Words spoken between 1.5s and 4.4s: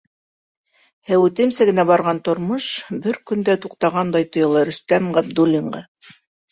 генә барған тормош бер көндә туҡтағандай